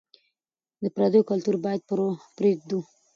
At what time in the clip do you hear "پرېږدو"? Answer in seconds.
2.37-2.79